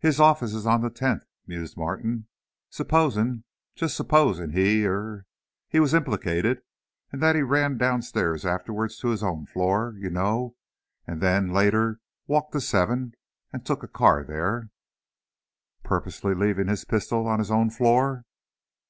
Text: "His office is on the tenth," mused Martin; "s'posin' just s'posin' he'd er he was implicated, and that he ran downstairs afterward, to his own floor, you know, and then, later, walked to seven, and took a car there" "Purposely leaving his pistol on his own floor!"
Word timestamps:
"His 0.00 0.20
office 0.20 0.52
is 0.52 0.66
on 0.66 0.82
the 0.82 0.90
tenth," 0.90 1.22
mused 1.46 1.78
Martin; 1.78 2.26
"s'posin' 2.68 3.44
just 3.74 3.96
s'posin' 3.96 4.50
he'd 4.50 4.84
er 4.84 5.24
he 5.66 5.80
was 5.80 5.94
implicated, 5.94 6.60
and 7.10 7.22
that 7.22 7.34
he 7.36 7.40
ran 7.40 7.78
downstairs 7.78 8.44
afterward, 8.44 8.90
to 9.00 9.08
his 9.08 9.22
own 9.22 9.46
floor, 9.46 9.94
you 9.96 10.10
know, 10.10 10.56
and 11.06 11.22
then, 11.22 11.54
later, 11.54 12.00
walked 12.26 12.52
to 12.52 12.60
seven, 12.60 13.14
and 13.50 13.64
took 13.64 13.82
a 13.82 13.88
car 13.88 14.22
there" 14.24 14.68
"Purposely 15.86 16.34
leaving 16.34 16.66
his 16.68 16.84
pistol 16.84 17.26
on 17.26 17.38
his 17.38 17.50
own 17.50 17.70
floor!" 17.70 18.26